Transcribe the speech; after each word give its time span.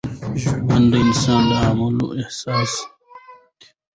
ژوند 0.41 0.85
د 0.91 0.93
انسان 1.05 1.41
د 1.49 1.51
اعمالو 1.63 2.05
حساب 2.23 2.63
ساتي. 2.73 2.85